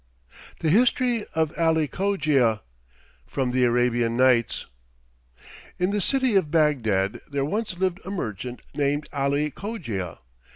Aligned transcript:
THE 0.61 0.71
HISTORY 0.71 1.25
OF 1.35 1.53
ALI 1.59 1.87
COGIA 1.87 2.61
FROM 3.27 3.51
THE 3.51 3.65
ARABIAN 3.65 4.17
NIGHTS 4.17 4.65
In 5.77 5.91
the 5.91 6.01
city 6.01 6.35
of 6.35 6.49
Bagdad 6.49 7.21
there 7.29 7.45
once 7.45 7.77
lived 7.77 7.99
a 8.03 8.09
merchant 8.09 8.63
named 8.73 9.07
Ali 9.13 9.51
Cogia. 9.51 10.17